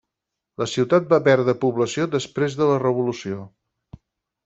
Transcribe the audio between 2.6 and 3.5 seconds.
de la revolució.